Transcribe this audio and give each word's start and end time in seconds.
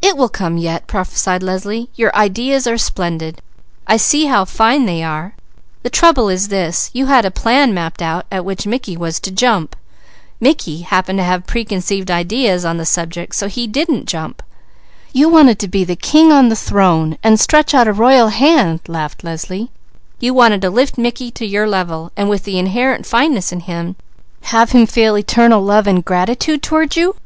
"It 0.00 0.16
will 0.16 0.28
come 0.28 0.58
yet," 0.58 0.86
prophesied 0.86 1.42
Leslie. 1.42 1.90
"Your 1.96 2.14
ideas 2.14 2.68
are 2.68 2.78
splendid! 2.78 3.42
I 3.84 3.96
see 3.96 4.26
how 4.26 4.44
fine 4.44 4.86
they 4.86 5.02
are! 5.02 5.34
The 5.82 5.90
trouble 5.90 6.28
is 6.28 6.46
this: 6.50 6.88
you 6.92 7.06
had 7.06 7.24
a 7.24 7.32
plan 7.32 7.74
mapped 7.74 8.00
out 8.00 8.26
at 8.30 8.44
which 8.44 8.64
Mickey 8.64 8.96
was 8.96 9.18
to 9.18 9.32
jump. 9.32 9.74
Mickey 10.38 10.82
happened 10.82 11.18
to 11.18 11.24
have 11.24 11.48
preconceived 11.48 12.12
ideas 12.12 12.64
on 12.64 12.76
the 12.76 12.86
subject, 12.86 13.34
so 13.34 13.48
he 13.48 13.66
didn't 13.66 14.06
jump. 14.06 14.40
You 15.12 15.28
wanted 15.28 15.58
to 15.58 15.66
be 15.66 15.82
the 15.82 15.96
king 15.96 16.30
on 16.30 16.48
the 16.48 16.54
throne 16.54 17.18
and 17.20 17.40
stretch 17.40 17.74
out 17.74 17.88
a 17.88 17.92
royal 17.92 18.28
hand," 18.28 18.82
laughed 18.86 19.24
Leslie. 19.24 19.72
"You 20.20 20.32
wanted 20.32 20.62
to 20.62 20.70
lift 20.70 20.96
Mickey 20.96 21.32
to 21.32 21.44
your 21.44 21.66
level, 21.66 22.12
and 22.16 22.28
with 22.30 22.44
the 22.44 22.56
inherent 22.56 23.04
fineness 23.04 23.50
in 23.50 23.58
him, 23.58 23.96
have 24.42 24.70
him 24.70 24.86
feel 24.86 25.18
eternal 25.18 25.60
love 25.60 25.88
and 25.88 26.04
gratitude 26.04 26.62
toward 26.62 26.94
you?" 26.94 27.16